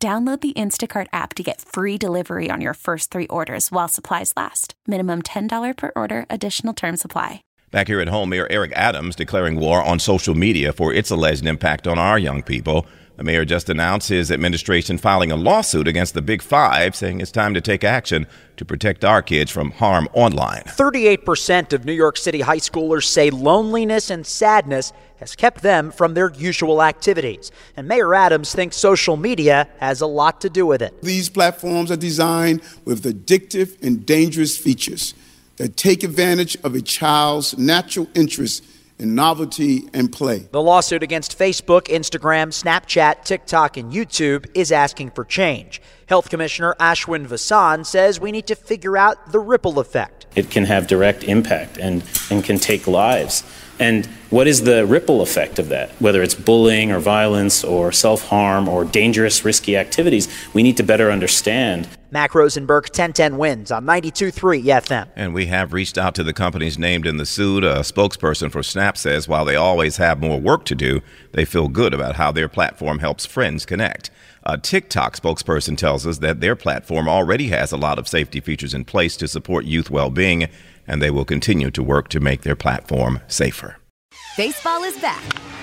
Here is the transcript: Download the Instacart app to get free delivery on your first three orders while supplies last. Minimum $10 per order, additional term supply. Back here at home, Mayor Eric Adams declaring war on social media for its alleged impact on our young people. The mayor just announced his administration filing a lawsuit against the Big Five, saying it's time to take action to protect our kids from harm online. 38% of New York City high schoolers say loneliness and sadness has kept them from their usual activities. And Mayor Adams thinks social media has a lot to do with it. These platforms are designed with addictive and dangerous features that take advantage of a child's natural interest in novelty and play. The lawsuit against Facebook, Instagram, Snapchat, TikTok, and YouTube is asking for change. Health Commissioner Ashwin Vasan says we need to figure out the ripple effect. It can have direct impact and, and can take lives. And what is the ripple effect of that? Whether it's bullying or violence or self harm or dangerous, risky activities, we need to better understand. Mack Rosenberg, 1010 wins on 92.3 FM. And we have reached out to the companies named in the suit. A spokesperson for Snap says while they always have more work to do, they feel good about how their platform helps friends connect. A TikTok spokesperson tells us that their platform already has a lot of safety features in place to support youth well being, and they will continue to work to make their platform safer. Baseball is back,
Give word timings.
Download 0.00 0.40
the 0.40 0.52
Instacart 0.52 1.08
app 1.12 1.34
to 1.34 1.42
get 1.42 1.60
free 1.60 1.98
delivery 1.98 2.50
on 2.52 2.60
your 2.60 2.74
first 2.74 3.10
three 3.10 3.26
orders 3.26 3.72
while 3.72 3.88
supplies 3.88 4.32
last. 4.36 4.74
Minimum 4.86 5.22
$10 5.22 5.76
per 5.76 5.90
order, 5.96 6.24
additional 6.30 6.72
term 6.72 6.96
supply. 6.96 7.42
Back 7.72 7.88
here 7.88 8.00
at 8.00 8.06
home, 8.06 8.28
Mayor 8.28 8.46
Eric 8.48 8.72
Adams 8.76 9.16
declaring 9.16 9.58
war 9.58 9.82
on 9.82 9.98
social 9.98 10.36
media 10.36 10.72
for 10.72 10.92
its 10.92 11.10
alleged 11.10 11.44
impact 11.44 11.88
on 11.88 11.98
our 11.98 12.16
young 12.16 12.44
people. 12.44 12.86
The 13.18 13.24
mayor 13.24 13.44
just 13.44 13.68
announced 13.68 14.10
his 14.10 14.30
administration 14.30 14.96
filing 14.96 15.32
a 15.32 15.36
lawsuit 15.36 15.88
against 15.88 16.14
the 16.14 16.22
Big 16.22 16.40
Five, 16.40 16.94
saying 16.94 17.20
it's 17.20 17.32
time 17.32 17.52
to 17.54 17.60
take 17.60 17.82
action 17.82 18.28
to 18.56 18.64
protect 18.64 19.04
our 19.04 19.22
kids 19.22 19.50
from 19.50 19.72
harm 19.72 20.08
online. 20.12 20.62
38% 20.62 21.72
of 21.72 21.84
New 21.84 21.92
York 21.92 22.16
City 22.16 22.42
high 22.42 22.58
schoolers 22.58 23.06
say 23.06 23.30
loneliness 23.30 24.08
and 24.08 24.24
sadness 24.24 24.92
has 25.16 25.34
kept 25.34 25.62
them 25.62 25.90
from 25.90 26.14
their 26.14 26.30
usual 26.30 26.80
activities. 26.80 27.50
And 27.76 27.88
Mayor 27.88 28.14
Adams 28.14 28.54
thinks 28.54 28.76
social 28.76 29.16
media 29.16 29.68
has 29.80 30.00
a 30.00 30.06
lot 30.06 30.40
to 30.42 30.48
do 30.48 30.64
with 30.64 30.80
it. 30.80 31.02
These 31.02 31.28
platforms 31.28 31.90
are 31.90 31.96
designed 31.96 32.62
with 32.84 33.02
addictive 33.02 33.82
and 33.82 34.06
dangerous 34.06 34.56
features 34.56 35.14
that 35.56 35.76
take 35.76 36.04
advantage 36.04 36.56
of 36.62 36.76
a 36.76 36.80
child's 36.80 37.58
natural 37.58 38.06
interest 38.14 38.62
in 38.98 39.14
novelty 39.14 39.88
and 39.92 40.12
play. 40.12 40.48
The 40.50 40.62
lawsuit 40.62 41.02
against 41.02 41.38
Facebook, 41.38 41.82
Instagram, 41.82 42.48
Snapchat, 42.48 43.24
TikTok, 43.24 43.76
and 43.76 43.92
YouTube 43.92 44.46
is 44.54 44.72
asking 44.72 45.10
for 45.10 45.24
change. 45.24 45.80
Health 46.06 46.30
Commissioner 46.30 46.74
Ashwin 46.80 47.26
Vasan 47.26 47.84
says 47.84 48.18
we 48.18 48.32
need 48.32 48.46
to 48.46 48.54
figure 48.54 48.96
out 48.96 49.30
the 49.32 49.38
ripple 49.38 49.78
effect. 49.78 50.26
It 50.34 50.50
can 50.50 50.64
have 50.64 50.86
direct 50.86 51.22
impact 51.24 51.78
and, 51.78 52.02
and 52.30 52.42
can 52.42 52.58
take 52.58 52.86
lives. 52.86 53.44
And 53.78 54.06
what 54.30 54.46
is 54.46 54.62
the 54.62 54.84
ripple 54.86 55.20
effect 55.20 55.58
of 55.58 55.68
that? 55.68 55.90
Whether 56.00 56.22
it's 56.22 56.34
bullying 56.34 56.90
or 56.90 56.98
violence 56.98 57.62
or 57.62 57.92
self 57.92 58.26
harm 58.28 58.68
or 58.68 58.84
dangerous, 58.84 59.44
risky 59.44 59.76
activities, 59.76 60.28
we 60.52 60.62
need 60.62 60.76
to 60.78 60.82
better 60.82 61.12
understand. 61.12 61.88
Mack 62.10 62.34
Rosenberg, 62.34 62.84
1010 62.84 63.36
wins 63.36 63.70
on 63.70 63.84
92.3 63.84 64.64
FM. 64.64 65.08
And 65.14 65.34
we 65.34 65.46
have 65.46 65.72
reached 65.74 65.98
out 65.98 66.14
to 66.14 66.22
the 66.22 66.32
companies 66.32 66.78
named 66.78 67.06
in 67.06 67.18
the 67.18 67.26
suit. 67.26 67.64
A 67.64 67.80
spokesperson 67.80 68.50
for 68.50 68.62
Snap 68.62 68.96
says 68.96 69.28
while 69.28 69.44
they 69.44 69.56
always 69.56 69.98
have 69.98 70.20
more 70.20 70.40
work 70.40 70.64
to 70.66 70.74
do, 70.74 71.02
they 71.32 71.44
feel 71.44 71.68
good 71.68 71.92
about 71.92 72.16
how 72.16 72.32
their 72.32 72.48
platform 72.48 73.00
helps 73.00 73.26
friends 73.26 73.66
connect. 73.66 74.10
A 74.44 74.56
TikTok 74.56 75.16
spokesperson 75.16 75.76
tells 75.76 76.06
us 76.06 76.18
that 76.18 76.40
their 76.40 76.56
platform 76.56 77.08
already 77.08 77.48
has 77.48 77.72
a 77.72 77.76
lot 77.76 77.98
of 77.98 78.08
safety 78.08 78.40
features 78.40 78.72
in 78.72 78.86
place 78.86 79.16
to 79.18 79.28
support 79.28 79.66
youth 79.66 79.90
well 79.90 80.08
being, 80.08 80.48
and 80.86 81.02
they 81.02 81.10
will 81.10 81.26
continue 81.26 81.70
to 81.70 81.82
work 81.82 82.08
to 82.08 82.20
make 82.20 82.40
their 82.42 82.56
platform 82.56 83.20
safer. 83.28 83.76
Baseball 84.38 84.84
is 84.84 84.98
back, 85.00 85.22